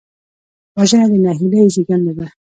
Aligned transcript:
وژنه 0.77 1.05
د 1.11 1.13
نهیلۍ 1.25 1.61
زېږنده 1.73 2.13
ده 2.17 2.27